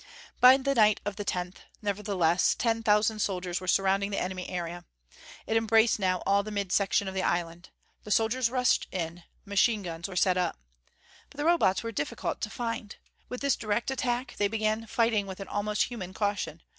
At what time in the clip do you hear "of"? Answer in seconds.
1.05-1.15, 7.07-7.13